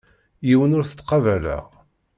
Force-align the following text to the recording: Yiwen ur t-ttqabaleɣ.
Yiwen 0.47 0.75
ur 0.77 0.83
t-ttqabaleɣ. 0.85 1.65